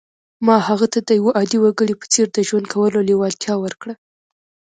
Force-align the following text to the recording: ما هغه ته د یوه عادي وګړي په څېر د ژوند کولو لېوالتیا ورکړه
ما 0.45 0.55
هغه 0.67 0.87
ته 0.93 0.99
د 1.07 1.09
یوه 1.19 1.31
عادي 1.37 1.57
وګړي 1.61 1.95
په 1.97 2.05
څېر 2.13 2.27
د 2.33 2.37
ژوند 2.47 2.65
کولو 2.73 2.99
لېوالتیا 3.07 3.53
ورکړه 3.59 3.93